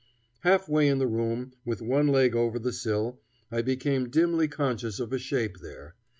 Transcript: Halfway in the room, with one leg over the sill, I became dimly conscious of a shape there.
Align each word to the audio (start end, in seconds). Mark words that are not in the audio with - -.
Halfway 0.39 0.87
in 0.87 0.97
the 0.97 1.05
room, 1.05 1.53
with 1.63 1.79
one 1.79 2.07
leg 2.07 2.35
over 2.35 2.57
the 2.57 2.73
sill, 2.73 3.19
I 3.51 3.61
became 3.61 4.09
dimly 4.09 4.47
conscious 4.47 4.99
of 4.99 5.13
a 5.13 5.19
shape 5.19 5.57
there. 5.61 5.93